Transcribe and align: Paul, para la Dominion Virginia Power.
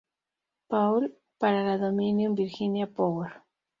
Paul, 0.67 1.15
para 1.37 1.61
la 1.63 1.77
Dominion 1.77 2.33
Virginia 2.33 2.87
Power. 2.91 3.43